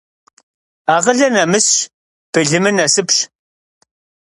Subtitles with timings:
[0.95, 1.75] Акъылыр нэмысщ,
[2.31, 3.17] былымыр насыпщ.